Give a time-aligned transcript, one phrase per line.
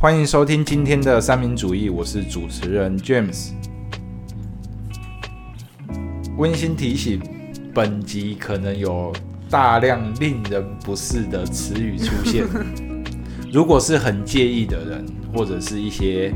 [0.00, 3.50] 欢迎收听今天的三民主义，我是主持人 James。
[6.38, 7.20] 温馨提醒，
[7.74, 9.12] 本集可能有
[9.50, 12.46] 大量令人不适的词语出现。
[13.52, 15.04] 如果是很介意的人，
[15.36, 16.32] 或者是一些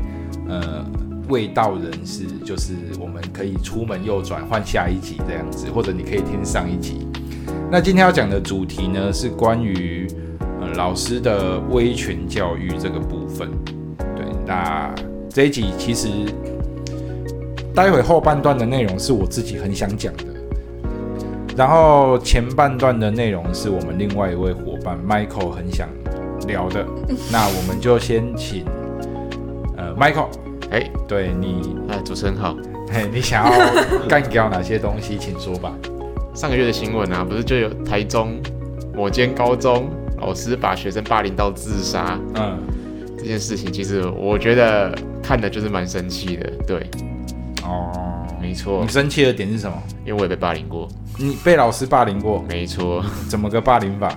[0.47, 0.85] 呃
[1.27, 7.07] 味道人士，就是我们可以出门右转换下一集这样子，或者你可以听上一集。
[7.71, 10.07] 那今天要讲的主题呢，是关于
[10.61, 13.49] 呃老师的威权教育这个部分。
[14.15, 14.93] 对，那
[15.29, 16.07] 这一集其实
[17.73, 20.25] 待会后半段的内容是我自己很想讲的，
[21.57, 25.89] 然后前半段的内容是我们另外一位伙伴 Michael 很想
[26.47, 26.85] 聊的。
[27.31, 28.65] 那我们就先请
[29.75, 30.27] 呃 Michael，
[30.71, 32.55] 哎，对你，哎，主持人好。
[32.93, 33.51] 嘿，你想要
[34.07, 35.73] 干掉哪些东西，请说吧。
[36.33, 38.39] 上个月的新闻啊，不是就有台中
[38.95, 42.19] 某间高中老师把学生霸凌到自杀？
[42.35, 42.57] 嗯，
[43.17, 46.51] 这件事情其实我觉得看的就是蛮生气的。
[46.67, 46.89] 对，
[47.63, 49.81] 哦，没错你，生气的点是什么？
[50.05, 50.87] 因为我也被霸凌过。
[51.17, 52.43] 你被老师霸凌过？
[52.49, 54.11] 没错，怎么个霸凌法？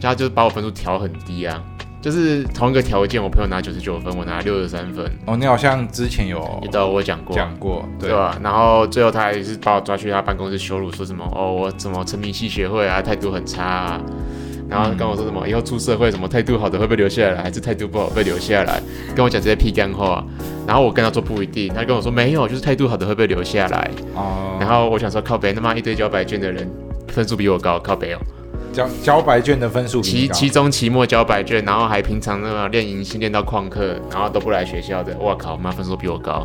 [0.00, 1.62] 他就是把我分数调很低啊，
[2.02, 7.34] 就是同一个条件，我朋友拿九十九分，我拿六十三分，哦，你好像之前有也都有我讲过。
[7.34, 8.38] 讲过，对对吧？
[8.42, 14.00] 然后最后他还是把我抓去他办公室羞辱，说什么哦，我怎么沉迷系学会啊，态度很差啊。
[14.74, 18.82] 然后跟我说什么以后出社会什么态度好的会被留下来，还是态度不好被留下来？
[19.14, 20.24] 跟我讲这些屁干话。
[20.66, 23.88] 然后我跟他说不一定，他跟我说没有，就是态度好的会被留下来。
[24.16, 26.68] 哦，然后我想说靠北，他妈一堆交白卷的人
[27.08, 28.18] 分数比我高，靠北哦。
[28.72, 36.44] 交交白卷的分数比期期中、期末交白卷，然后还平常那个练迎新练到旷课，然后都不来学校的，我靠，妈分数比我高，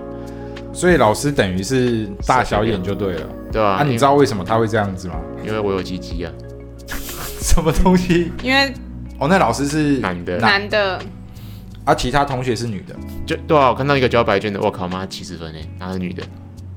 [0.71, 3.21] 所以老师等于是大小眼就对了。
[3.51, 5.15] 对吧、啊，你知道为什么他会这样子吗？
[5.43, 6.31] 因为我有鸡鸡啊，
[7.39, 8.31] 什么东西？
[8.43, 8.73] 因为
[9.17, 10.69] 哦，那老师是男的，男。
[10.69, 10.99] 的。
[11.85, 12.95] 啊，其他同学是女的。
[13.25, 16.21] 就对啊，我看到一个交白卷的，我靠妈七十分诶，她是女的，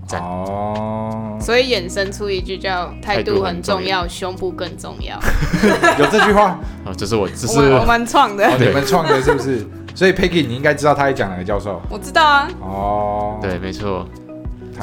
[0.07, 0.21] 赞。
[0.21, 5.19] 哦，所以衍生出一句叫“态度很重要，胸部更重要。
[5.99, 8.47] 有这句话，啊， 这是我，这”，是我们创的。
[8.47, 9.67] 哦，，你们创的是不是？
[9.95, 13.39] 所以 Peggy，你应该知道他在讲哪个教授我知道啊，哦。
[13.43, 14.07] 对，没错。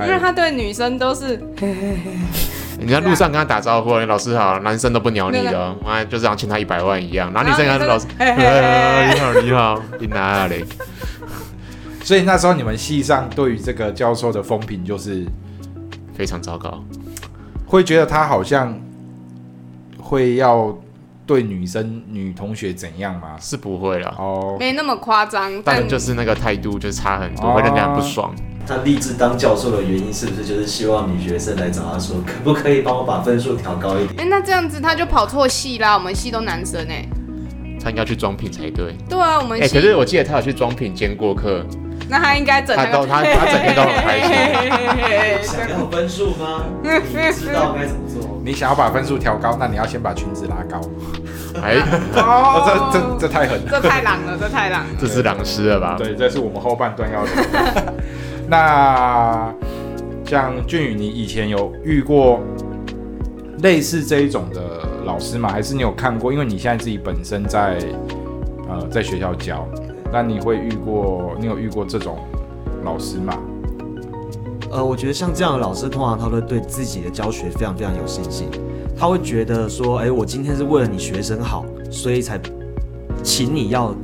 [0.01, 1.35] 因为他对女生都是
[2.79, 10.63] 你在路上跟他打招呼，老师好，男生都不鸟你的哦，妈就这样欠他一百万一样，然后女生跟他说老师，你好你好，你哪里？
[12.03, 15.25] 所以那时候你们系上对于这个教授的风评就是
[16.13, 16.83] 非常糟糕，
[17.67, 18.75] 会觉得他好像
[20.01, 20.75] 会要
[21.27, 23.35] 对女生女同学怎样吗？
[23.39, 28.33] 是不会了，哦，没那么夸张，但但就是那个态度就差很哦多，会让人家很不爽。
[28.67, 34.29] 他立志当教授的原因是不是就是希望女学生来找他说，可不可以帮我把分数调高一点哎、点？
[34.29, 37.03] 那这样子他就跑错系啦，我们系都男生哎、
[37.83, 38.95] 他应该去装品才对。
[39.09, 41.65] 对啊，我们哎、系，可是我记得他有去装品兼过课，
[42.07, 44.29] 那他应该整个他都他 他整天都很开心。
[45.43, 46.65] 想要分数吗？
[46.83, 48.39] 你知道该怎么做？
[48.45, 50.79] 你想要把分数调高，那你要先把裙子拉高。
[51.61, 51.75] 哎，
[52.15, 53.67] 哦，这这这太狠了。
[53.69, 54.87] 这太狼了，这太狼了。
[54.99, 55.95] 这是狼师了吧？
[55.97, 57.29] 对，这是我们后半段要的。
[58.49, 59.53] 那
[60.25, 62.39] 像俊宇，你以前有遇过
[63.61, 65.49] 类似这一种的老师吗？
[65.49, 66.33] 还是你有看过？
[66.33, 67.77] 因为你现在自己本身在
[68.67, 69.67] 呃在学校教，
[70.11, 71.35] 那你会遇过？
[71.39, 72.17] 你有遇过这种
[72.83, 73.37] 老师吗？
[74.71, 78.47] 呃，我觉得像这样的老师，通常他会对自己的教学非常非常有信心，
[78.97, 82.39] 他会觉得说，哎、我今天是为了你学生好，所以才
[83.23, 83.95] 请你要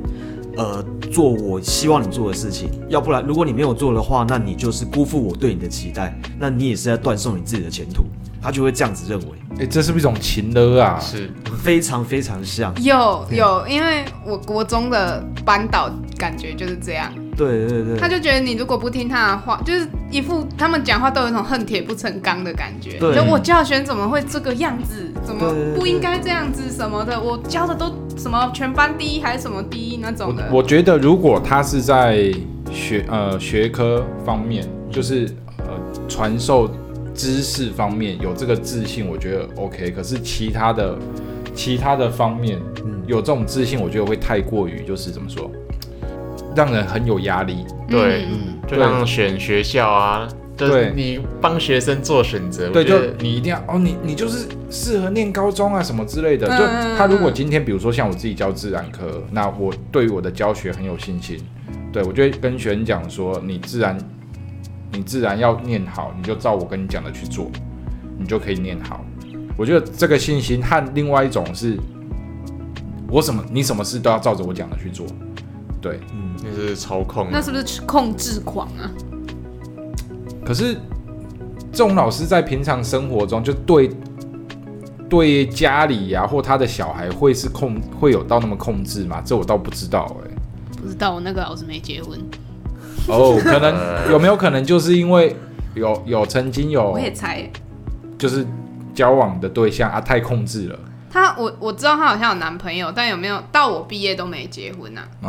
[0.56, 0.84] 呃
[1.16, 8.04] 做我希望你做的事情，要不然如果你没有做的话，那你就是辜负我对你的期待，那你也是在断送你自己的前途，
[8.42, 9.26] 他就会这样子认为，
[9.60, 11.00] 哎、这是不是一种情勒啊？
[11.00, 11.30] 是。
[11.64, 22.98] 非常非常像，有有，因为我国中的班导感觉就是这样，对对对，他就觉得你如果不听他的话，就是一副他们讲话都有一种恨铁不成钢的感觉。
[22.98, 23.14] 对。
[23.14, 25.10] 就我教学怎么会这个样子？
[25.24, 27.18] 怎么不应该这样子什么的？
[27.18, 27.90] 我教的都
[28.26, 30.48] 什么全班第一还是什么第一那种的。
[30.50, 32.34] 我我觉得，如果他是在
[32.72, 35.28] 学呃学科方面，就是
[35.58, 35.68] 呃
[36.08, 36.68] 传授
[37.14, 39.92] 知识方面有这个自信，我觉得 OK。
[39.92, 40.98] 可是其他的
[41.54, 45.48] 其他的方面嗯有这种自信，我觉得会太过于就是怎么说，
[46.56, 47.64] 让人很有压力。
[47.88, 50.26] 对，嗯就像选学校啊，
[50.56, 56.48] 就是对你帮学生做选择，对，就你一定要哦，你你就是适合念高中啊什么之类的。
[56.48, 61.38] 嗯就他如果今天比如说像我自己教自然科，那我对于我的教学很有信心，
[61.92, 63.98] 对我就会跟学生讲说，你自然
[64.92, 67.50] 你自然要念好，你就照我跟你讲的去做，
[68.18, 69.04] 你就可以念好。
[69.58, 71.76] 我觉得这个信心和另外一种是，
[73.10, 75.06] 我什么你什么事都要照着我讲的去做，
[75.82, 78.88] 对，嗯，那是操控，那是不是控制狂啊？
[80.46, 80.74] 可是
[81.72, 83.90] 这种老师在平常生活中就对
[85.08, 89.20] 对家里呀、或他的小孩会是控会有到那么控制吗？
[89.24, 90.30] 这我倒不知道哎、
[90.80, 92.18] 不知道，我那个老师没结婚，
[93.08, 95.34] 哦， 可能有没有可能就是因为
[95.74, 97.48] 有有曾经有我也猜。
[98.18, 98.46] 就是
[98.94, 100.78] 交往的对象啊太控制了
[101.12, 105.28] 他我我知道他好像有男朋友，但有没有到我毕业都没结婚呐、这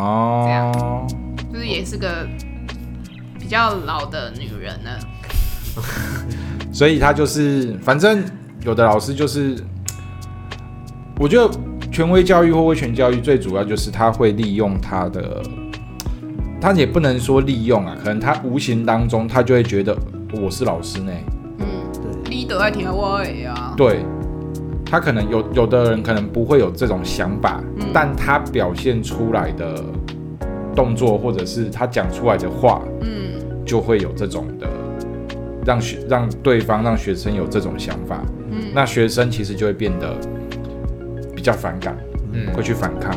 [0.49, 1.05] 样哦。
[1.51, 2.25] 就是也是个
[3.47, 4.89] 比较老的女人呢。
[6.69, 8.21] 所以他就是，反正
[8.65, 9.55] 有的老师就是，
[11.17, 11.49] 我觉得
[11.89, 15.41] 权威教育或威权教育最主要就是他会利用他的，
[16.59, 19.97] 他也不能说利用啊，可能他无形当中他就会觉得
[20.33, 21.13] 我是老师呢，
[21.59, 21.65] 嗯
[22.25, 23.73] 对，，leader 爱听我的呀。
[23.77, 24.01] 对。
[24.89, 29.83] 他可能有有的人可能不会有这种想法，嗯但他表现出来的
[30.73, 33.26] 动作或者是他讲出来的话，嗯
[33.67, 34.67] 就会有这种的，
[35.65, 38.71] 让学让对方让学生有这种想法，嗯。
[38.73, 40.15] 那学生其实就会变得
[41.35, 41.97] 比较反感，
[42.31, 42.53] 嗯。
[42.55, 43.13] 会去反抗。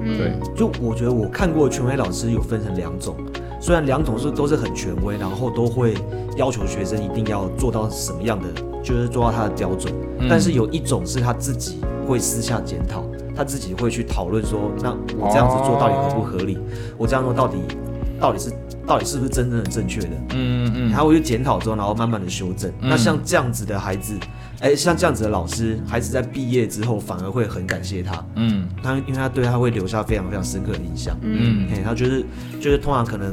[0.00, 0.32] 嗯，对。
[0.56, 3.16] 就我觉得我看过权威老师有分成两种，
[3.60, 5.94] 虽然两种是都是很权威，然后都会
[6.36, 8.46] 要求学生一定要做到什么样的，
[8.82, 10.28] 就是做到他的标准，嗯。
[10.30, 13.04] 但是有一种是他自己会私下检讨，
[13.34, 16.56] 他自己会去讨论说，那我这样子做到底合不合理？
[16.96, 17.58] 我这样做到底
[18.20, 18.52] 到底是
[18.86, 20.08] 到底是不是真正的正确的？
[20.34, 22.70] 嗯嗯然后我就检讨之后，然后慢慢的修正。
[22.80, 24.14] 嗯那像这样子的孩子，
[24.60, 31.16] 哎、像这样子的老师，孩子在毕业之后反而会很感谢他，嗯他因为他对他会留下非常非常深刻的印象。
[31.22, 32.24] 嗯嗯嘿，他就是
[32.60, 33.32] 就是通常可能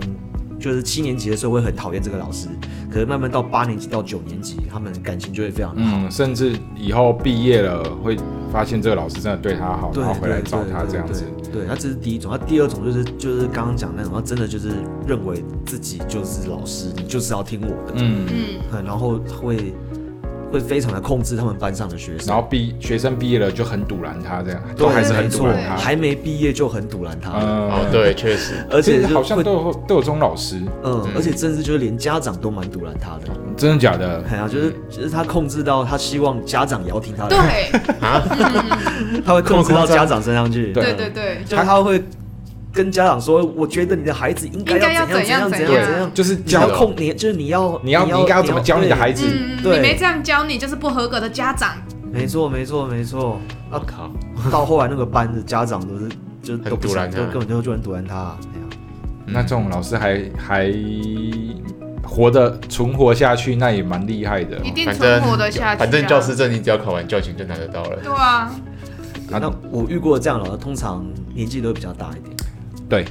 [0.65, 2.47] 就是七年级的时候会很讨厌这个老师，
[2.91, 5.97] 可是慢慢到八年级到九年级，他们感情就会非常的好。
[6.00, 8.17] 嗯，甚至以后毕业了会
[8.51, 11.23] 发现这个老师真的对他好，然后回来找他这样子。
[11.44, 12.31] 对，对，那这是第一种。
[12.31, 14.69] 那第二种就是就是刚刚讲那种，他真的就是
[15.06, 19.71] 认为自己就是老师，你就是要听我的，嗯，嗯嗯然后会
[20.51, 25.75] 会非常的控制他们班上的学生，然后毕学生毕业了就很堵拦他，这样都还是很堵拦他。
[25.75, 27.69] 还没毕业就很堵拦他，嗯。
[27.69, 31.12] 哦，，对，确实，而且好像会都有都有这种老师，嗯，嗯。
[31.15, 34.24] 而且甚至就是连家长都蛮堵拦他的，真的假的？
[34.31, 37.80] 哎呀，就是就是他控制到他希望家长也要听他的，对。
[39.25, 40.83] 他会控制到家长身上去，对。
[40.83, 42.03] 对对对，就他会
[42.75, 49.25] 跟家长说，我觉得你的孩子应该要要怎样怎样怎样怎样就是你要教控你，就是你要你要你应该要怎么教你的孩子？
[49.25, 51.72] 你没这样教你就是不合格的家长。
[52.12, 53.39] 没错没错没错。
[53.72, 54.12] 我靠，
[54.51, 56.10] 到后来那个班的家长都是
[56.42, 58.38] 就很都不拦他根本就就很堵拦他，
[59.25, 60.72] 那这种老师还还
[62.04, 64.57] 活得存活下去，那也蛮厉害的。
[64.60, 65.80] 一定存活得下去、啊。
[65.80, 67.98] 反正教师证你只要考完教勤就拿得到了。
[68.01, 68.51] 对啊，
[69.31, 72.34] 啊那我遇过这样老师，通常年纪都会比较大一点。
[72.87, 73.05] 对，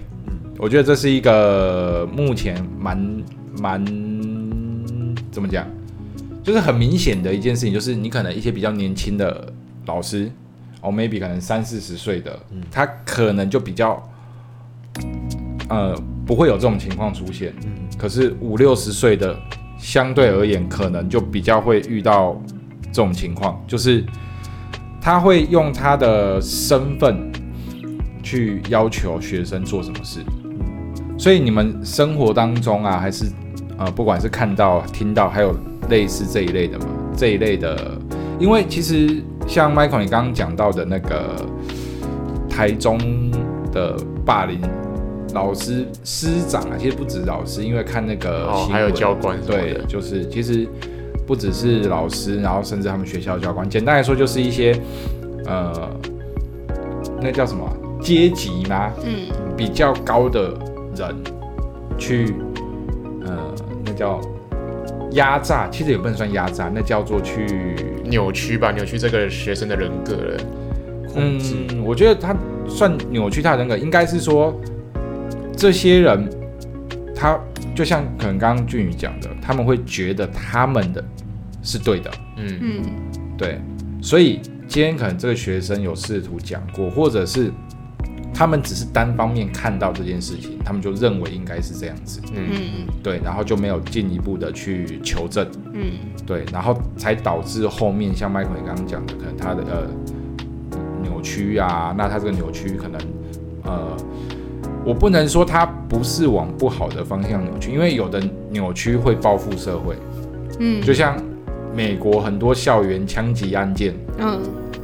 [0.59, 2.97] 我觉得这是一个目前蛮
[3.61, 3.85] 蛮
[5.31, 5.67] 怎么讲，
[6.43, 9.53] 就是很明显的一件事情，就是你可能一些比较年轻的
[9.87, 10.31] 老师，
[10.81, 12.39] 哦，maybe 可能三四十岁的，
[12.71, 14.01] 他可能就比较
[15.69, 15.95] 呃
[16.25, 17.53] 不会有这种情况出现，
[17.99, 19.37] 可是五六十岁的
[19.77, 22.41] 相对而言，可能就比较会遇到
[22.85, 24.05] 这种情况，就是
[25.01, 27.31] 他会用他的身份
[28.25, 30.19] 去要求学生做什么事。
[31.17, 33.27] 所以你们生活当中啊，还是
[33.79, 35.55] 呃，不管是看到、听到，还有
[35.89, 37.97] 类似这一类的嘛，这一类的，
[38.41, 41.37] 因为其实像 Michael 你刚刚讲到的那个
[42.49, 42.99] 台中
[43.73, 44.61] 的霸凌
[45.33, 50.67] 老师师长啊，其实不止老师，因为看那个哦，还有教官对的，，就是其实
[51.27, 54.77] 不只是老师，然后甚至他们学校教官，简单来说就是一些
[55.47, 55.73] 呃，
[57.21, 57.73] 那叫什么啊
[58.05, 58.93] 阶级吗？
[59.03, 60.51] 嗯，比较高的
[60.95, 61.17] 人
[61.97, 62.35] 去
[63.25, 64.21] 呃，那叫
[65.13, 70.37] 压榨，其实也不能算压榨，那叫做去扭曲吧，扭曲这个学生的人格了。
[71.17, 71.41] 嗯，
[71.83, 72.37] 我觉得他
[72.69, 74.55] 算扭曲他的人格，应该是说
[75.57, 76.29] 这些人，
[77.17, 77.41] 他
[77.75, 81.03] 就像可能刚刚俊宇讲的，他们会觉得他们的
[81.63, 82.83] 是对的，嗯，嗯，
[83.39, 83.59] 对，
[84.03, 87.51] 所以今天可能这个学生有试图讲过，或者是
[88.35, 95.93] 他们只是单方面看到这件事情，他们就认为应该是这样子，嗯，嗯，对，然后就没有进一步的去求证，嗯，
[96.27, 99.89] 对，然后才导致后面像麦克你刚刚讲的，可能他的呃
[101.01, 103.01] 扭曲啊，那他这个扭曲可能
[103.63, 103.97] 呃，
[104.85, 109.97] 我不能说他不是往不好的方向扭曲，因为有的扭曲会报复社会，
[110.59, 111.17] 嗯，就像
[111.73, 114.41] 美国很多校园枪击案件，嗯，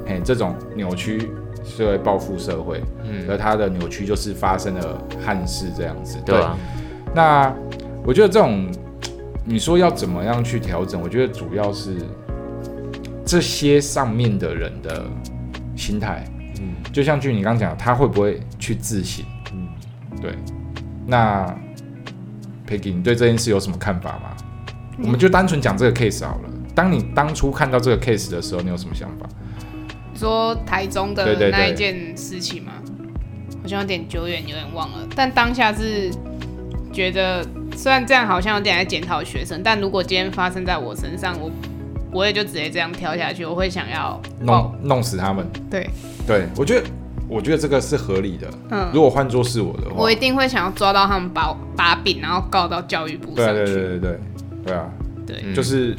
[0.07, 1.29] 哎，这种扭曲
[1.71, 6.19] 是会报复社会，嗯，而他的扭曲就是发生了憾事这样子。
[6.27, 6.57] 对啊，
[7.15, 7.55] 那
[8.05, 8.69] 我觉得这种
[9.45, 11.97] 你说要怎么样去调整，我觉得主要是
[13.25, 15.05] 这些上面的人的
[15.77, 16.25] 心态。
[16.61, 19.25] 嗯就像据你刚讲，他会不会去自省？
[19.53, 19.69] 嗯，
[20.21, 20.35] 对，
[21.07, 21.47] 那
[22.67, 24.37] Peggy，你对这件事有什么看法吗？
[25.03, 26.51] 我们就单纯讲这个 case 好了。
[26.75, 29.27] 当你当初看到这个 case 的时候，你有什么想法？
[30.21, 32.73] 说台中的那一件事情吗？
[33.63, 34.99] 好像有点久远，有点忘了。
[35.17, 36.11] 但当下是
[36.93, 37.43] 觉得，
[37.75, 41.51] 虽然这样好像有点在检讨学生，但如果今天发生在我身上，我
[42.13, 45.47] 我也就直接这样跳下去，我会想要弄弄死他们？
[45.71, 45.89] 对，
[46.27, 46.87] 对我觉得，
[47.27, 48.47] 我觉得这个是合理的。
[48.71, 53.73] 嗯，如果换作是我的话，我一定会想要抓到他们把把柄，然后告到教育部对对上去。
[53.73, 54.19] 对对对
[54.67, 54.91] 对啊，
[55.27, 55.97] 对嗯就是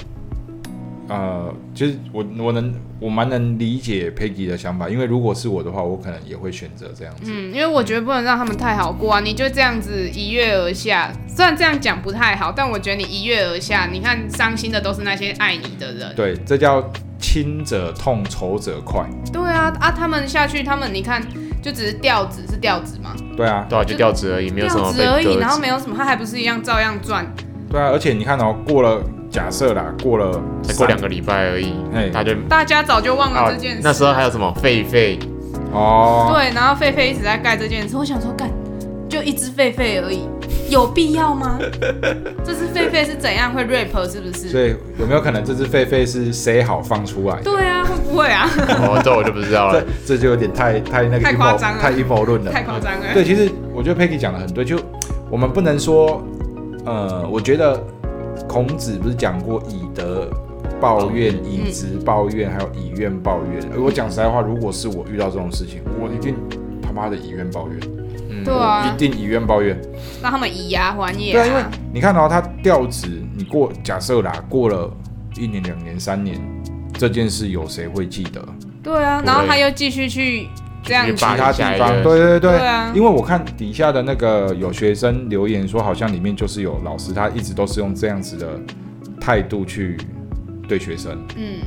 [1.12, 7.24] 呃，其实我我能我蛮能理解 Peggy 的想法，因为如果是我的话，我可能也会选择这样子。
[7.26, 9.20] 嗯，因为我觉得不能让他们太好过啊！
[9.20, 16.16] 你就这样子一跃而下，虽然这样讲不太好，但我觉得你一跃而下，你看伤心的都是那些爱你的人。
[16.16, 16.82] 对，这叫
[17.20, 19.06] 亲者痛，仇者快。
[19.34, 19.92] 对啊啊！
[19.92, 21.22] 他们下去，他们你看，
[21.62, 27.26] 就只是调子是调子嘛，对啊，对啊，就调子而已，没有什调么被子而已，然后没有什么，他还不是一样照样赚。
[27.70, 33.80] 对啊，而且你看哦，过了假设啦，过了三才过两个礼拜而已哎，他就大家早就忘了啊这件事。
[33.82, 35.18] 那时候还有什么狒狒，
[35.72, 38.52] 哦，对，然后狒狒一直在盖这件事，我想说干，
[39.08, 40.28] 就一只狒狒而已，
[40.70, 41.58] 有必要吗？
[42.44, 44.50] 这只狒狒是怎样会 rap 是不是？
[44.50, 47.44] 所以有没有可能这只狒狒是塞好放出来的？
[47.44, 48.50] 对啊，会不会啊？
[48.84, 49.82] 哦，这我就不知道了。
[50.06, 52.52] 这就有点太太那个太夸张了太阴谋论了。
[52.52, 53.06] 太夸张了。
[53.14, 54.78] 对，其实我觉得 Peggy 讲的很对，就
[55.30, 56.22] 我们不能说，
[56.86, 57.82] 呃，我觉得
[58.52, 60.30] 孔子不是讲过以德
[60.82, 63.64] 报怨、以直报怨，还有以怨报怨。
[63.74, 66.36] 而我讲实在话，如果是我遇到这种事情，我一定
[66.82, 67.80] 他妈的以怨报怨，
[68.30, 69.80] 嗯对啊一，定以怨报怨。
[70.22, 71.72] 让他们以牙还眼对啊，因为啊。
[71.94, 74.92] 你看到、他调职，你过假设啦，过了
[75.38, 76.38] 一年、两年、三年，
[76.96, 78.46] 这件事有谁会记得？
[78.84, 80.50] 对啊，然后他又继续去
[80.84, 82.92] 这样其他地方，对对对，对啊。
[82.96, 88.48] 因为我看底下的那个有学生留言说，好像里面就是有老师，他一直都是用这样子的
[89.20, 89.98] 态度去
[90.68, 91.18] 对学生。
[91.38, 91.60] 嗯，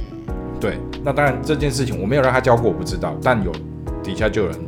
[0.60, 3.52] 对，那当然这件事情我没有让他教过，我不知道，但有
[4.02, 4.58] 底下就有人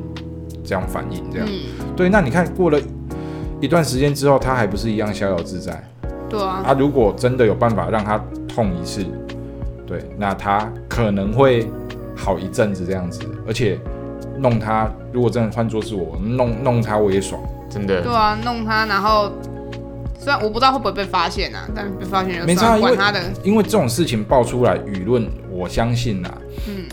[0.65, 2.09] 这样反应，这样、嗯，对。
[2.09, 2.79] 那你看过了
[3.61, 5.83] 一段时间之后，他还不是一样逍遥自在？
[6.29, 9.05] 对啊，他如果真的有办法让他痛一次，
[9.87, 11.71] 对，那他可能会
[12.17, 13.79] 好一阵子这样子，而且
[14.39, 17.41] 弄他，如果真的换作是我，弄弄他我也爽。
[17.69, 19.31] 真的对啊，弄他，然后
[20.19, 23.21] 虽然我不知道会不会被发现啊，但被发现就没差因为算了，管他的。
[23.43, 26.33] 因为这种事情爆出来，舆论我相信呐、
[26.69, 26.87] 嗯，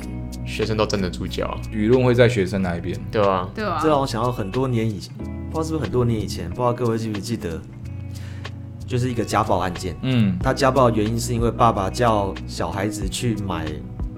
[0.46, 3.00] 学生都站得住脚，舆论会在学生那一边。
[3.12, 3.48] 对吧？
[3.54, 5.14] 对啊这，让我想到很多年以前，
[5.52, 7.62] 不知道是不是很多年以前，不知道各位记不记得，
[8.88, 9.96] 就是一个家暴案件。
[10.02, 13.66] 嗯，他家暴的原因是因为爸爸叫小孩子去买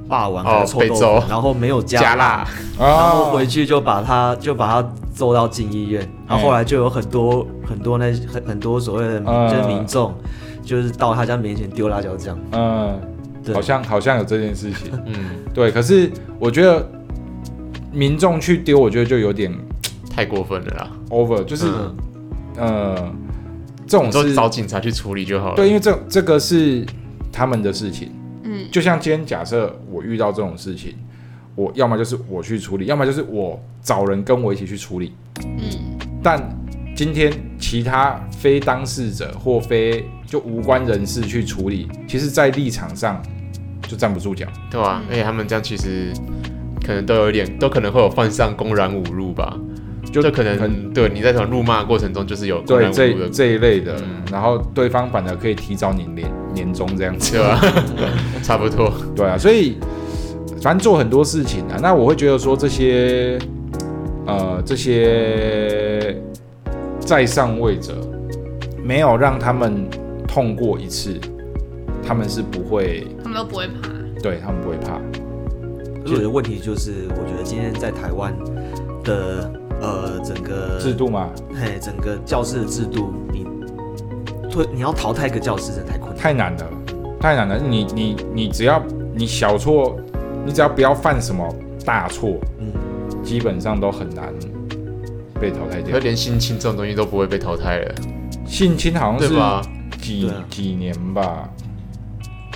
[0.07, 1.19] 霸王还哦是臭豆被揍。
[1.19, 2.47] 腐，然后没有加加辣，
[2.79, 9.49] 然后哦回去就把他就把他揍到进医院，然后后来就有很多很多那很很多所谓的民嗯。
[9.49, 10.13] 就是民众，
[10.63, 12.99] 就是到他家面前丢辣椒酱，嗯，
[13.43, 13.53] 对。
[13.53, 14.91] 好像好像有这件事情。
[15.05, 15.15] 嗯，
[15.53, 16.87] 对，可是我觉得
[17.91, 19.53] 民众去丢，我觉得就有点
[20.09, 20.87] 太过分了啦。
[21.09, 21.95] over，就是、嗯。
[22.57, 22.95] 呃，
[23.85, 25.55] 这种你说是找警察去处理就好了。
[25.57, 26.85] 对，因为这这个是
[27.31, 28.11] 他们的事情。
[28.65, 30.95] 嗯，就像今天假设我遇到这种事情，
[31.55, 35.13] 我要么就是我去处理，要么就是我找人跟我一起去处理。
[35.43, 36.41] 嗯，但
[36.95, 43.21] 今天其他非当事者或非就无关人士去处理，其实在立场上
[43.87, 44.47] 就站不住脚。
[44.71, 46.11] 对啊，嗯而且他们这样其实
[46.85, 49.57] 可能都有一点，都可能会有犯上公然侮辱吧。
[50.15, 57.33] 就就可能很对你在这种辱骂过程中，就是有对这这一类的，嗯然后对方反而可以提早年年年终这样子。
[57.33, 57.59] 对吧？
[58.41, 58.91] 差不多。
[59.13, 59.77] 对啊，所以
[60.61, 63.37] 反正做很多事情啊，那我会觉得说这些
[64.25, 66.15] 呃这些
[66.99, 67.93] 在上位者
[68.81, 69.85] 没有让他们
[70.27, 71.19] 痛过一次，
[72.01, 73.89] 他们是不会，他们都不会怕。
[74.23, 74.99] 对他们不会怕。
[76.05, 78.31] 所以我的问题就是，我觉得今天在台湾
[79.03, 79.51] 的
[79.85, 83.45] 呃整个制度嘛，嘿，整个教室的制度，你
[84.49, 86.17] 推你要淘汰一个教师，真的太困难。
[86.17, 86.65] 太难了，
[87.19, 87.59] 太难了。
[87.59, 88.81] 你你你只要
[89.13, 89.95] 你小错，
[90.43, 91.47] 你只要不要犯什么
[91.85, 92.71] 大错，嗯，
[93.23, 94.33] 基本上都很难
[95.39, 95.99] 被淘汰掉就。
[95.99, 97.95] 连性侵这种东西都不会被淘汰了，
[98.47, 99.69] 性侵好像是？
[100.01, 101.49] 几几年吧，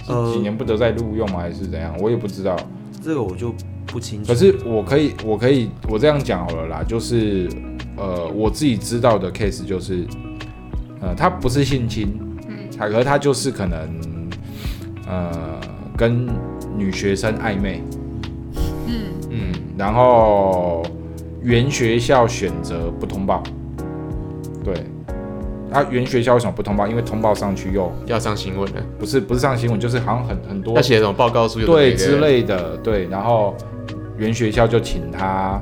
[0.07, 1.39] 呃几年不得再录用吗？
[1.39, 1.95] 还是怎样？
[1.99, 2.55] 我也不知道。
[3.01, 3.51] 这个我就
[3.91, 4.27] 不清楚。
[4.27, 7.49] 可是我可以，我可以，我这样讲好了啦，就是
[7.97, 10.05] 呃，我自己知道的 case 就是，
[11.01, 12.17] 呃，他不是性侵，
[12.47, 13.89] 嗯，他可他就是可能
[15.07, 15.59] 呃
[15.97, 16.27] 跟
[16.77, 17.83] 女学生暧昧，
[18.87, 18.93] 嗯，
[19.29, 20.83] 嗯，然后
[21.41, 23.43] 原学校选择不通报，
[24.63, 24.73] 对，
[25.71, 26.87] 啊，原学校为什么不通报？
[26.87, 33.55] 因为通报上去又要上新闻了，不是不是上新闻，就是好像很很多要写什么报告书对之类的，对，然后
[34.19, 35.61] 原学校就请他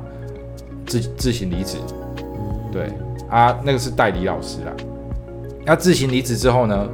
[0.86, 1.78] 自自行离职，
[2.72, 2.90] 对
[3.30, 4.74] 啊，那个是代理老师啦。
[5.66, 6.88] 那自行离职之后呢，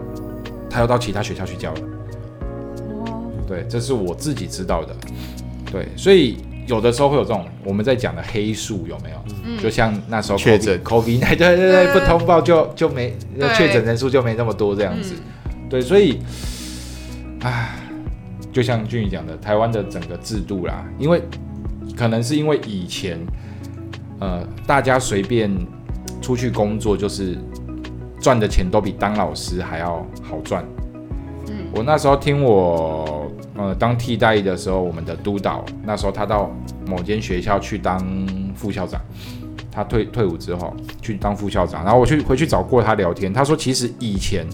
[0.69, 1.79] 他又到其他学校去教了。
[3.05, 4.95] 哦，对，这是我自己知道的。
[5.71, 9.17] 对，所以有的时候会有这种我们在讲的黑数，有没有？
[9.45, 13.15] 嗯就像那时候确诊 COVID，对对对对，嗯不通报就就没
[13.55, 15.13] 确诊人数就没那么多这样子。
[15.15, 16.19] 嗯对，所以，
[17.41, 17.79] 唉，
[18.51, 21.19] 就像俊宇讲的，台湾的整个制度啦，因为
[21.95, 23.19] 可能是因为以前，
[24.19, 25.49] 呃，大家随便
[26.21, 27.37] 出去工作，就是
[28.19, 30.63] 赚的钱都比当老师还要好赚。
[31.49, 36.49] 嗯我那时候听我呃当替代役的时候，我们的督导那时候他到
[36.87, 37.99] 某间学校去当
[38.55, 39.01] 副校长，
[39.71, 44.45] 他退退伍之后去当副校长，然后我去回去找过他聊天，他说其实以前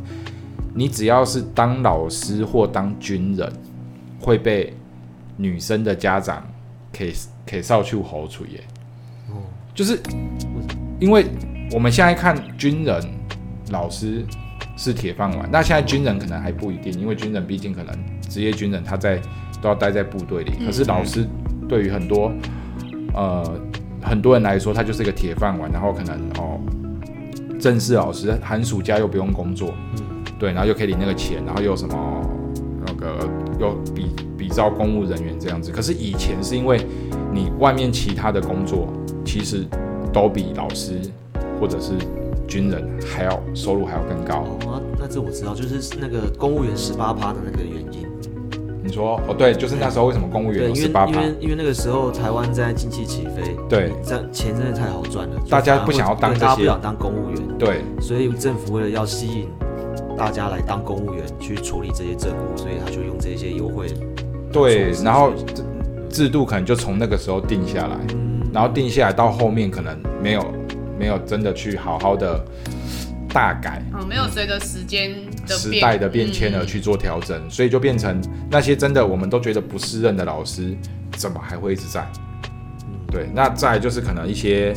[0.74, 3.52] 你只要是当老师或当军人，
[4.20, 4.74] 会被
[5.36, 6.42] 女生的家长
[7.00, 7.14] 给
[7.46, 8.62] 给少去吼出耶，
[9.30, 9.40] 哦，
[9.74, 9.98] 就是
[11.00, 11.26] 因为
[11.72, 13.02] 我们现在看军人
[13.70, 14.26] 老师
[14.76, 17.96] 是铁饭碗，那现在军人可能还不一定，因为军人毕竟可能
[18.28, 19.18] 职业军人他在
[19.62, 20.66] 都要待在部队里，嗯。
[20.66, 21.26] 可是老师
[21.70, 22.34] 对于很多
[23.14, 23.58] 呃
[24.02, 26.60] 很多人来说，他就是一个铁饭碗，然后可能哦
[27.62, 29.74] 正式老师寒暑假又不用工作，
[30.38, 32.30] 对，然后又可以领那个钱，然后又有什么
[33.20, 33.30] 那个
[33.60, 35.72] 又比比照公务人员这样子。
[35.72, 36.86] 可是以前是因为
[37.34, 38.88] 你外面其他的工作
[39.26, 39.66] 其实
[40.14, 41.02] 都比老师
[41.60, 41.94] 或者是
[42.48, 44.46] 军人还要收入还要更高。
[44.66, 48.08] 哦，那那这我知道，就是那个公务员十八趴的那个原因。
[48.82, 51.12] 你说哦，对，就是那时候为什么公务员十八趴？
[51.12, 59.48] 因为因为那个时候台湾在经济起飞，对，这钱真的太好赚了，大家不想要当这些大家不想当公务员，对所以政府为了要吸引
[60.20, 63.88] 大家来当公务员去处理这些政务，所以他就用这些优惠。
[64.52, 65.64] 对然后制
[66.10, 70.46] 制度可能就从那个时候定下来，嗯然后定下来到后面可能没有
[71.00, 72.44] 没有真的去好好的
[73.30, 73.82] 大改。
[73.94, 75.16] 哦，没有随着时间
[75.48, 80.76] 的时代的变迁而嗯去做调整，所以就变成那些真的我们都觉得不适任的老师，
[81.14, 82.06] 怎么还会一直在？
[83.10, 84.74] 对，那再就是可能一些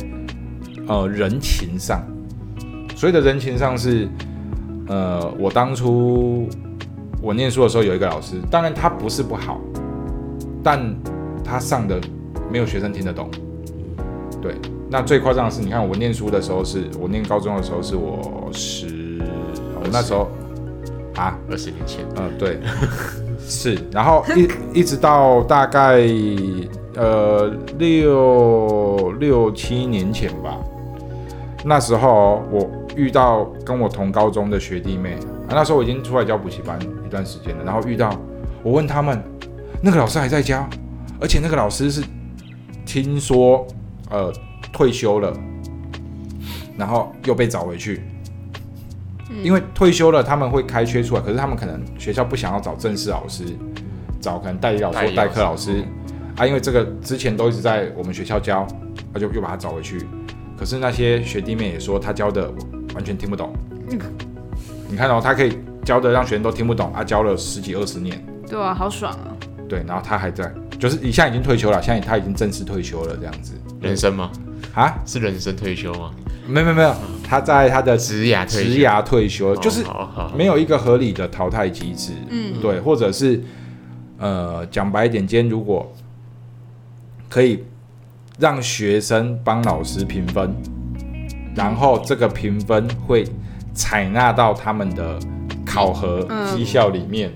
[0.87, 2.01] 呃人情上，
[2.95, 4.07] 所谓的人情上是
[4.87, 6.47] 呃，我当初
[7.21, 9.59] 我念书的时候有一个老师，当然他不是不好，
[10.61, 10.79] 但
[11.43, 11.99] 他上的
[12.51, 13.29] 没有学生听得懂。
[14.41, 14.55] 对，
[14.89, 19.19] 那最夸张的是，你看我念书的时候是，我念高中的时候是我十，
[19.81, 20.27] 我那时候
[21.15, 22.59] 啊，二十年前，嗯，对，
[23.39, 26.01] 是，然后一一直到大概
[26.95, 30.57] 呃六六七年前吧，
[31.63, 35.13] 那时候我遇到跟我同高中的学弟妹，
[35.47, 38.15] 啊，那时候我已经出来教补习班一段时间了，然后遇到
[38.61, 39.21] 我问他们，
[39.81, 40.67] 那个老师还在教，
[41.19, 42.03] 而且那个老师是
[42.85, 43.65] 听说
[44.09, 44.31] 呃
[44.71, 45.33] 退休了，
[46.77, 48.01] 然后又被找回去。
[49.41, 53.43] 因为退休了，他们会开缺出来，可是他们可能学校不想要找正式老师，
[54.21, 55.83] 找可能代理老师代课老师
[56.37, 58.67] 啊，因为这个之前都一直在我们学校教，
[59.11, 60.05] 他就又把他找回去。
[60.55, 62.53] 可是那些学弟妹也说他教的
[62.93, 63.53] 完全听不懂。
[64.89, 69.33] 你看哦，他可以教的让学生都听不懂啊，教了十几二十年，对啊，好爽啊！
[69.67, 74.29] 对，然后他还在，就是你现在已经退休了，现在他已经正式退休了这样子人生吗？
[74.75, 74.93] 啊？
[75.05, 76.11] 是人生退休吗？
[76.47, 79.83] 没有没有没有，他在他的职涯退休职涯退休，就是
[80.35, 82.11] 没有一个合理的淘汰机制。
[82.29, 83.41] 嗯，对，或者是
[84.19, 85.91] 呃，讲白一点，今天如果
[87.29, 87.63] 可以
[88.37, 90.53] 让学生帮老师评分，
[91.55, 93.25] 然后这个评分会
[93.73, 95.19] 采纳到他们的
[95.65, 97.31] 考核嗯绩效里面，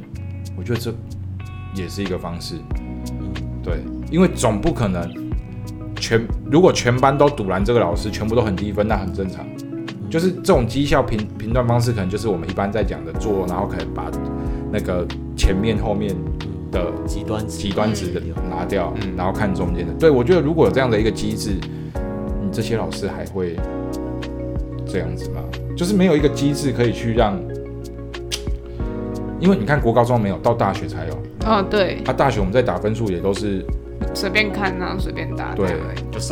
[0.57, 0.93] 我觉得这
[1.75, 2.55] 也是一个方式。
[3.63, 5.11] 对，因为总不可能
[5.95, 9.45] 全如果全班都堵拦这个老师，全部都很低分，那很正常。
[10.09, 14.09] 就是这种绩效评评断方式，可能就是我们一般在讲的做，然后可能把
[14.71, 16.15] 那个前面后面
[16.71, 19.93] 的极端极端值的拿掉，嗯然后看中间的。
[19.95, 21.57] 对我觉得如果有这样的一个机制，
[22.41, 23.57] 你这些老师还会
[24.87, 25.41] 这样子吗？
[25.75, 27.39] 就是没有一个机制可以去让，
[29.39, 31.13] 因为你看国高中没有，到大学才有。
[31.45, 33.63] 哦，对，啊，大学我们在打分数也都是
[34.13, 35.53] 随便看，然后随便打。
[35.55, 35.75] 对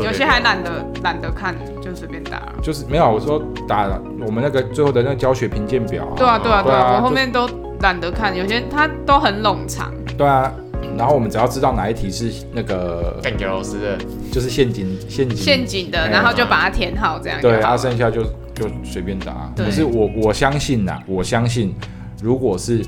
[0.04, 2.52] 有些还懒得懒得看，就随便打。
[2.62, 7.48] 就是没有我说打我们那个最后的那个教学评鉴表啊，对啊，对啊，对对啊啊，我后面都
[7.82, 9.94] 懒得看，有些它都很冗长。
[10.18, 10.52] 对啊，
[10.98, 13.98] 然后我们只要知道哪一题是那个感觉老师的，
[14.32, 18.24] 就是陷阱陷阱陷阱的，哎然后就把它填好，这样就对，好了啊，剩下就
[18.56, 19.52] 就随便打。
[19.56, 21.76] 对可是我我相信呐，我相信
[22.24, 22.84] 如果是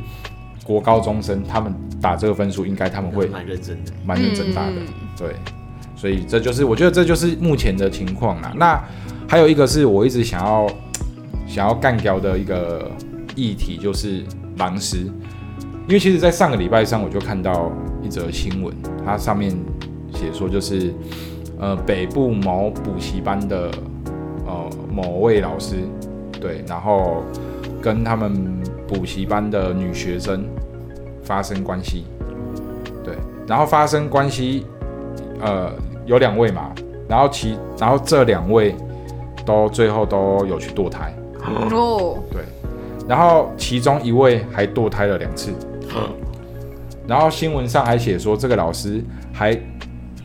[0.64, 3.92] 国高中生，他们打这个分数，应该他们会蛮认真的。
[4.06, 4.74] 蛮认真打的。
[4.78, 5.36] 嗯对，
[5.96, 8.54] 所以这就是我觉得这就是目前的情况啦。
[8.56, 8.82] 那
[9.28, 10.68] 还有一个是我一直想要
[11.48, 12.92] 想要干掉的一个
[13.36, 14.24] 议题，就是
[14.58, 14.98] 狼师。
[15.88, 17.72] 因为其实，在上个礼拜上，我就看到
[18.04, 18.76] 一则新闻，
[19.06, 19.50] 它上面
[20.14, 20.94] 写说，就是
[21.58, 23.97] 呃北部某补习班的呃
[24.98, 25.76] 某位老师，
[26.42, 27.22] 对，然后
[27.80, 28.34] 跟他们
[28.88, 30.44] 补习班的女学生
[31.24, 32.06] 发生关系，
[33.04, 33.14] 对，
[33.46, 34.66] 然后发生关系，
[35.40, 35.72] 呃，
[36.08, 36.74] 有两位嘛，
[37.08, 38.74] 然后其然后这两位
[39.46, 42.42] 都最后都有去堕胎，哦，对，
[43.08, 45.52] 然后其中一位还堕胎了两次，
[45.96, 46.10] 嗯
[47.08, 49.56] 然后新闻上还写说这个老师还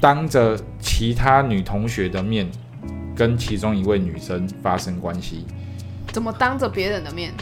[0.00, 2.44] 当着其他女同学的面
[3.14, 5.44] 跟其中一位女生发生关系，
[6.12, 7.32] 怎么当着别人的面？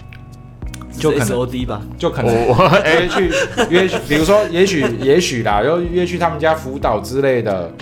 [0.99, 3.33] 就可能 S O D 吧，就可能我 约去
[3.71, 7.73] 约，比如说也许也许啦，又约去他们家辅导之类的，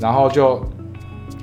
[0.00, 0.60] 然后就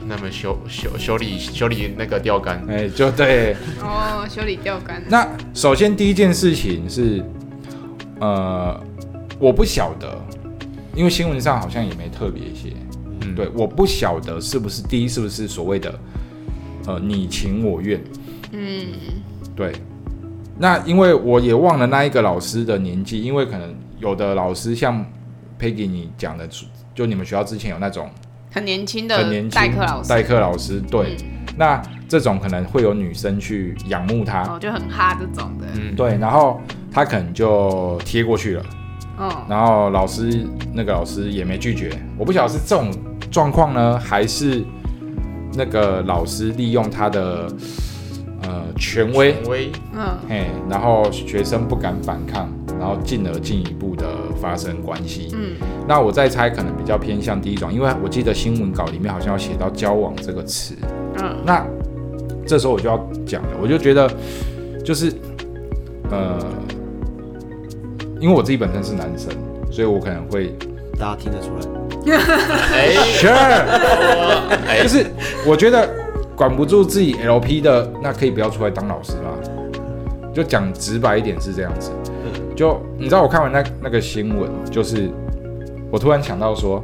[0.05, 3.55] 那么修修修理修理那个钓竿，哎、就对。
[3.81, 5.01] 哦，修理钓竿。
[5.07, 7.23] 那首先第一件事情是，
[8.19, 8.77] 呃，
[9.39, 10.21] 我不晓得，
[10.93, 12.73] 因为新闻上好像也没特别写，
[13.21, 13.36] 嗯。
[13.36, 15.99] 对，我不晓得是不是第一是不是所谓的
[16.86, 18.01] 呃你情我愿，
[18.51, 18.88] 嗯，
[19.56, 19.73] 对。
[20.60, 25.06] 那因为我也忘了那一个老师的年纪，因为可能有的老师像
[25.60, 26.49] Peggy 你讲的，
[26.95, 28.10] 就你们学校之前有那种
[28.51, 31.38] 很年轻的很年轻代课老师，代课老师，对，嗯。
[31.60, 35.67] 那这种可能会有女生去仰慕他，哦，就很哈这种的。
[35.75, 38.63] 嗯，对，然后他可能就贴过去了。
[39.17, 42.91] 哦，然后老师那个老师也没拒绝，我不晓得是这种
[43.32, 44.63] 状况呢，还是
[45.53, 47.47] 那个老师利用他的
[48.43, 52.47] 呃权威，权威，嗯，嘿，然后学生不敢反抗，
[52.80, 54.08] 然后进而进一步的
[54.39, 55.30] 发生关系。
[55.34, 55.56] 嗯，
[55.88, 60.75] 那我在猜，可能比较偏向第一种，因为我记得新闻稿里面好像要写到交往这个词。
[61.23, 61.65] 嗯，那
[62.45, 64.10] 这时候我就要讲了，我就觉得
[64.86, 65.12] 就是
[66.12, 66.39] 呃，
[68.19, 69.32] 因为我自己本身是男生，
[69.71, 70.56] 所以我可能会
[70.99, 71.67] 大家听得出来。
[72.73, 72.93] 哎
[74.82, 75.06] 就是
[75.45, 75.88] 我觉得
[76.36, 79.34] 管不住自己 LP 的，那可以不要出来当老师啦？
[80.34, 81.91] 就讲直白一点是这样子。
[82.56, 85.10] 就你知道我看完那那个新闻，就是
[85.91, 86.84] 我突然想到说，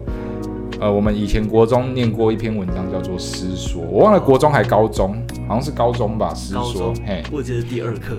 [0.80, 5.16] 呃，我们以前国中念过一篇文章叫做《诗说》，我忘了国中还高中，
[5.48, 6.94] 好像是高中吧，《诗说。
[7.06, 8.18] 嘿，我记得是第二课，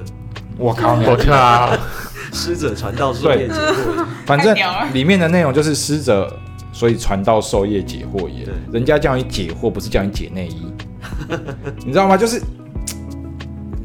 [0.59, 1.77] 我靠，你我靠，
[2.33, 4.07] 师者传道授业解惑。
[4.27, 4.55] 反正
[4.93, 6.33] 里面的内容就是师者，
[6.73, 8.47] 所以传道授业解惑也。
[8.73, 10.67] 人家叫你解惑，不是叫你解内衣，
[11.85, 12.17] 你知道吗？
[12.17, 12.41] 就是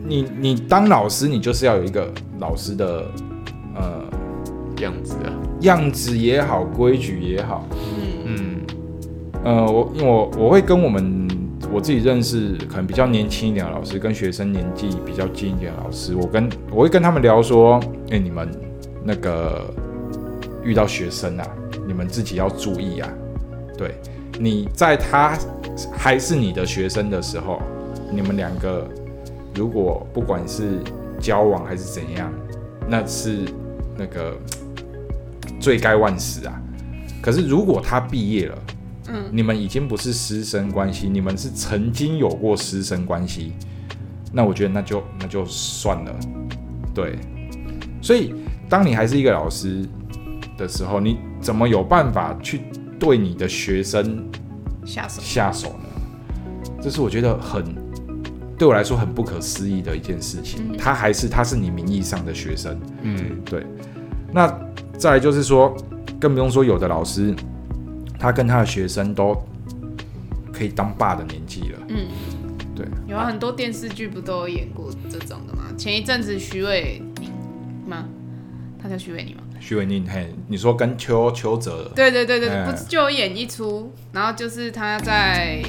[0.05, 3.05] 你你当老师，你就是要有一个老师的
[3.75, 4.03] 呃
[4.81, 5.29] 样子啊，
[5.61, 7.67] 样子也好，规矩也好。
[8.25, 8.61] 嗯，
[9.43, 11.03] 呃，我因为我我会跟我们
[11.71, 17.79] 我自己认识可能比较年轻一点的老师，跟学生年纪比较近一点的老师，我跟我会跟他们聊说，
[18.09, 18.49] 哎、你们
[19.03, 19.71] 那个
[20.63, 21.47] 遇到学生啊，
[21.87, 23.09] 你们自己要注意啊。
[23.77, 23.95] 对，
[24.39, 25.37] 你在他
[25.91, 27.61] 还是你的学生的时候，
[28.11, 28.87] 你们两个
[29.53, 30.79] 如果不管是
[31.19, 32.33] 交往还是怎样，
[32.87, 33.45] 那是
[33.95, 34.35] 那个
[35.59, 36.61] 罪该万死啊。
[37.21, 38.57] 可是如果他毕业了，
[39.09, 43.53] 嗯，你们已经不是师生关系，你们是曾经有过师生关系，
[44.31, 46.15] 那我觉得那就那就算了，
[46.93, 47.17] 对。
[48.01, 48.33] 所以
[48.69, 49.85] 当你还是一个老师
[50.57, 52.61] 的时候，你怎么有办法去
[52.97, 54.23] 对你的学生
[54.85, 55.21] 下手。
[55.21, 55.85] 下手呢？
[56.81, 57.63] 这是我觉得很
[58.57, 60.71] 对我来说很不可思议的一件事情。
[60.71, 63.65] 嗯他还是他是你名义上的学生，嗯，对，
[64.31, 64.47] 那
[64.97, 65.75] 再来就是说，
[66.19, 67.35] 更不用说有的老师，
[68.19, 69.41] 他跟他的学生都
[70.51, 71.79] 可以当爸的年纪了。
[71.87, 72.07] 嗯，
[72.75, 75.63] 对，有啊，很多电视剧不都有演过这种的吗？
[75.77, 77.31] 前一阵子徐伟宁
[77.87, 78.05] 吗？
[78.81, 79.43] 他叫徐伟宁吗？
[79.61, 85.61] 徐伟宁，嘿，你说跟邱邱泽，对对对对，哎不是就有演一出，然后就是他在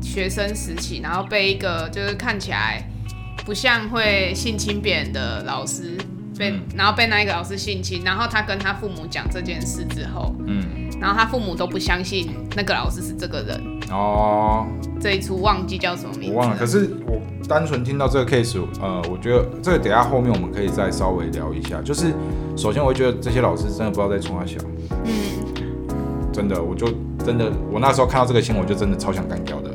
[0.00, 2.82] 学生时期，然后被一个就是看起来
[3.44, 5.96] 不像会性侵别人的老师
[6.38, 10.64] 被，嗯然后被那一个老师性侵，然后他跟他父母讲这件事之后，嗯，
[11.02, 13.60] 然后他父母都不相信那个老师是这个人。
[13.90, 14.64] 哦，
[15.00, 16.56] 这一出忘记叫什么名字，我忘了。
[16.56, 21.82] 可是我单纯听到这个 case，呃，我觉得这个等下后面我们可以再稍微聊一下。
[21.82, 22.14] 就是
[22.56, 24.58] 首先我会觉得这些老师真的不知道在冲他小，
[25.04, 25.12] 嗯，
[26.32, 26.86] 真的，我就
[27.24, 29.70] 真的我那时候看到这个新闻，我就真的超想干掉的。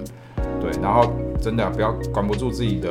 [0.61, 2.89] 对，然后真的不要管不住自己的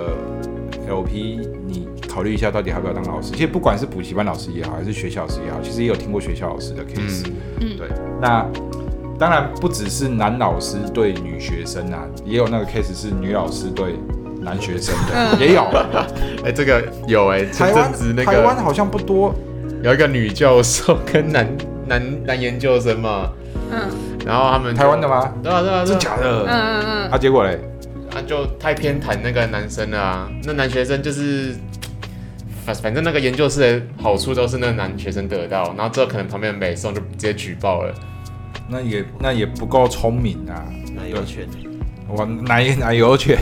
[0.89, 3.33] LP，你考虑一下到底要不要当老师。
[3.33, 7.27] 其实不管是补习班老师也好，还是学校老师也好，其实也有听过学校老师的 case。
[7.61, 7.89] 嗯对，
[8.21, 8.47] 那
[9.19, 13.95] 当然不只是男老师对女学生啊，也有那个 case 是女老师对
[14.41, 15.63] 男学生的，嗯也有。
[16.45, 19.35] 哎、这个有哎、前台湾那个台湾好像不多，
[19.83, 21.49] 有一个女教授跟男
[21.87, 23.31] 男男研究生嘛，
[23.73, 23.79] 嗯
[24.27, 25.09] 然后他们台湾的？
[25.09, 25.33] 吗？
[25.43, 26.45] 对啊对啊，对啊真假的？
[26.47, 27.59] 嗯嗯嗯，啊，结果嘞，
[28.17, 30.31] 啊，就太偏袒那个男生了啊。
[30.45, 31.55] 那男学生就是，
[32.65, 37.95] 反反正那个研究室的好处都是那个男学生得到，然后之后可能旁边的美颂就直接举报了。
[38.69, 40.65] 那也那也不够聪明啊。
[40.95, 41.47] 奶油犬，
[42.09, 43.39] 我奶奶油犬，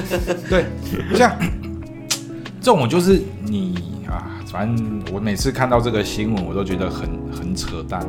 [0.48, 0.64] 对，
[1.14, 1.36] 像
[2.62, 3.74] 这种就是你
[4.08, 8.00] 啊，反正我每次看到这个新闻，我都觉得很很扯淡，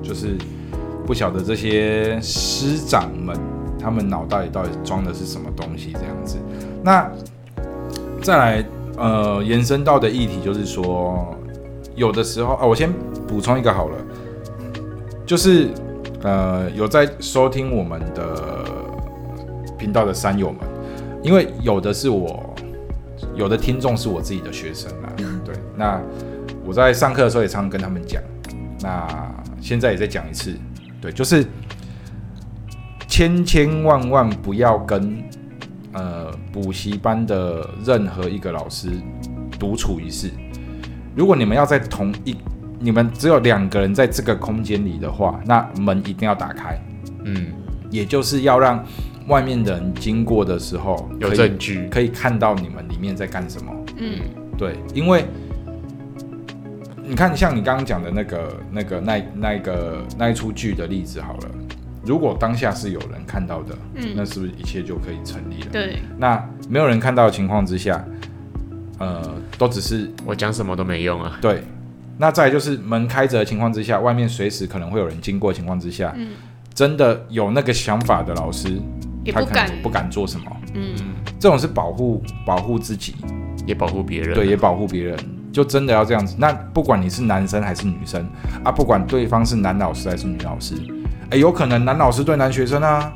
[0.00, 0.38] 就是
[1.04, 3.36] 不晓得这些师长们
[3.86, 6.38] 他们脑袋里到底装的是什么东西这样子。
[6.82, 7.08] 那
[8.20, 8.64] 再来
[8.98, 11.32] 呃延伸到的议题就是说，
[11.94, 12.92] 有的时候啊，我先
[13.28, 13.96] 补充一个好了，
[15.24, 15.68] 就是
[16.24, 18.64] 呃有在收听我们的
[19.78, 20.58] 频道的山友们，
[21.22, 22.52] 因为有的是我，
[23.36, 26.00] 有的听众是我自己的学生啊，对，那
[26.66, 28.20] 我在上课的时候也常常跟他们讲，
[28.80, 29.06] 那
[29.60, 30.52] 现在也再讲一次，
[31.00, 31.46] 对，就是
[33.16, 35.24] 千千万万不要跟
[35.94, 38.90] 呃补习班的任何一个老师
[39.58, 40.30] 独处一室，
[41.14, 42.36] 如果你们要在同一，
[42.78, 46.78] 你们只有两个人在这个空间里的话，那门一定要打开。
[47.24, 47.46] 嗯，
[47.90, 48.84] 也就是要让
[49.28, 51.88] 外面的人经过的时候有可以证据。
[51.88, 53.72] 可以看到你们里面在干什么。
[53.96, 54.20] 嗯，
[54.58, 55.24] 对，因为
[57.02, 61.48] 你看，像你刚刚讲的那个、那个、那那一个那一出剧的例子好了，
[62.06, 65.68] 如果当下是有人看到的，嗯那是不是一切就可以成立了？
[65.72, 68.02] 对，那没有人看到的情况之下，
[68.98, 71.38] 呃，都只是我讲什么都没用啊。
[71.40, 71.62] 对。
[72.18, 76.28] 那再来就是门开着的情况之下，外面随时可能会有人经过的情况之下，嗯
[76.72, 78.80] 真的有那个想法的老师，
[79.32, 80.46] 他敢可能不敢做什么。
[80.72, 80.94] 嗯
[81.38, 83.14] 这种是保护保护自己，
[83.66, 84.34] 也保护别人。
[84.34, 85.18] 对，也保护别人，
[85.52, 86.34] 就真的要这样子。
[86.38, 88.26] 那不管你是男生还是女生
[88.64, 90.74] 啊，不管对方是男老师还是女老师，
[91.30, 93.12] 哎、有可能男老师对男学生啊，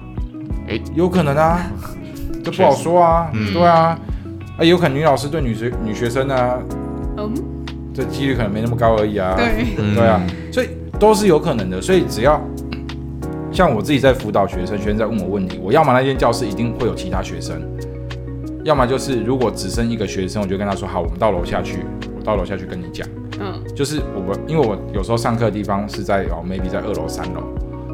[0.68, 0.80] 哎。
[0.94, 1.60] 有可能啊，
[2.42, 3.52] 这不好说啊，嗯。
[3.52, 3.98] 对啊，
[4.58, 6.58] 哎、有可能女老师对女学女学生啊，
[7.16, 7.32] 嗯，
[7.94, 9.94] 这几率可能没那么高而已啊，对，嗯。
[9.94, 10.20] 对啊，
[10.52, 10.68] 所以
[10.98, 11.80] 都是有可能的。
[11.80, 12.40] 所以只要
[13.52, 17.62] 像我自己在辅导学生，学生在问我问题，我要么那间教室一定会有其他学生，
[18.64, 21.84] 要么就是如果只剩一个学生，我就跟他说好，我们到楼下去，
[22.18, 23.06] 我到楼下去跟你讲。
[23.40, 23.54] 嗯。
[23.74, 27.42] 就是我们因为我有时候上课的地方是在哦，maybe 在二楼、三楼，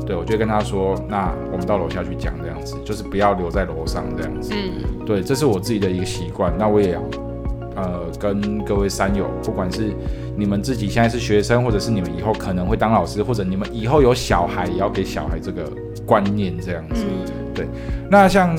[0.07, 4.53] 对我就会跟他说，那我们到楼下去讲这样子，就是不要留在楼上这样子。
[4.55, 6.53] 嗯对，这是我自己的一个习惯。
[6.57, 7.03] 那我也要
[7.75, 9.93] 呃跟各位山友，不管是
[10.37, 15.71] 你们自己现在是学生，或者是你们以后可能会当老师，或者你们以后有小孩，也要给小孩这个
[16.07, 17.05] 观念这样子。
[17.05, 17.69] 嗯
[18.11, 18.55] 那像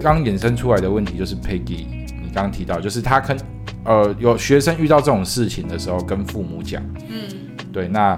[0.00, 1.84] 刚衍生出来的问题，就是 Peggy，
[2.22, 3.36] 你刚刚提到，就是他跟
[3.84, 7.28] 呃有学生遇到这种事情的时候，跟父母讲，嗯
[7.72, 8.16] 对，那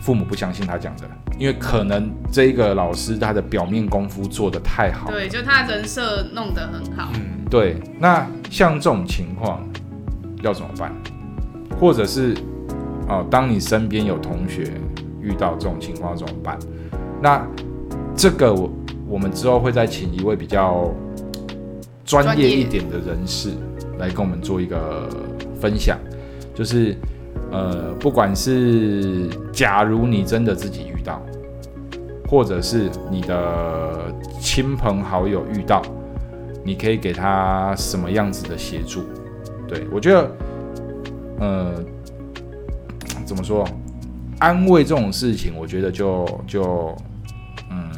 [0.00, 1.02] 父母不相信他讲的，
[1.38, 9.64] 因为可能这一个老师他的表面功夫做得太好，对，就他人设弄得很好，嗯，对，那像这种情况
[10.42, 10.92] 要怎么办？
[11.80, 12.34] 或者是
[13.08, 14.70] 哦、当你身边有同学
[15.22, 16.58] 遇到这种情况怎么办？
[17.22, 17.42] 那
[18.14, 18.70] 这个我
[19.08, 20.92] 我们之后会再请一位比较
[22.04, 23.48] 专业一点的人士
[23.98, 25.08] 来跟我们做一个
[25.58, 25.98] 分享，
[26.54, 26.94] 就是
[27.50, 31.22] 呃，不管是假如你真的自己遇到，
[32.28, 35.82] 或者是你的亲朋好友遇到。
[36.64, 39.02] 你可以给他什么样子的协助？
[39.66, 40.30] 对我觉得，
[41.40, 41.74] 呃，
[43.24, 43.66] 怎么说？
[44.38, 46.94] 安慰这种事情，我觉得就就
[47.70, 47.90] 嗯，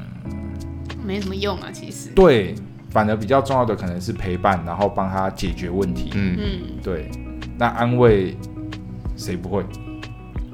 [1.04, 2.54] 没什么用啊，其实，对，
[2.90, 6.12] 反而比较重要的可能是陪伴，然后帮他解决问题。
[6.14, 7.10] 嗯，嗯，对，
[7.58, 8.36] 那安慰
[9.20, 9.62] 谁不会？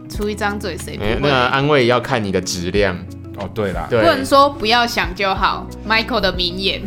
[0.09, 1.29] 出一张嘴谁不会，那？
[1.47, 2.97] 安慰要看你的质量。
[3.39, 6.81] 哦，对啦，不能说不要想就好，Michael 的名言，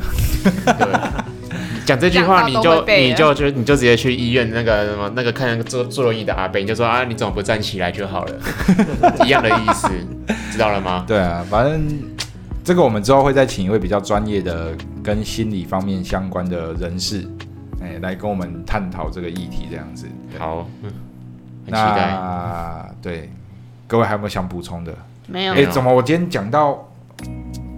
[0.65, 0.87] 对，
[1.85, 8.35] 讲这句话，你就你就就你就直接去医院那个什么那个看那个坐坐轮椅的阿伯，你就说啊，你怎么不站起来就好了，
[9.23, 9.87] 一样的意思，
[10.51, 11.05] 知道了吗？
[11.07, 11.87] 对啊，反正
[12.63, 17.27] 这个我们之后会再请一位比较专业的跟心理方面相关的人士，
[17.79, 20.07] 哎，来跟我们探讨这个议题，这样子。
[20.39, 20.91] 好，嗯
[21.69, 22.08] 很期待。
[22.12, 23.29] 那对
[23.88, 24.93] 各位还有没有想补充的？
[25.27, 26.89] 没有哎，，怎么我今天讲到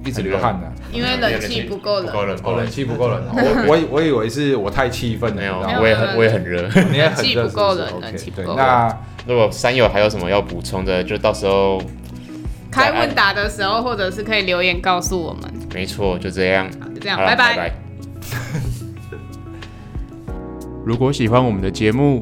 [0.05, 0.71] 一直流汗呢？
[0.91, 6.67] 因为冷气不够冷，不够冷，哦，冷气不够冷哦，我我以我以为是我太气愤了，没有你知道，吗我也很我也很热。
[6.91, 11.81] 你也很冷气热不够冷冷气 OK，对，不够那如果三友还有什么要补充的，就到时候
[12.71, 15.43] 开问答的时候，或者是可以留言告诉我们。
[15.73, 16.69] 没错，就这样。
[16.79, 17.55] 好，就这样，好了拜拜。
[17.57, 17.71] 拜。
[20.83, 22.21] 如果喜欢我们的节目，